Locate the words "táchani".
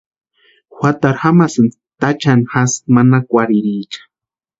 2.01-2.47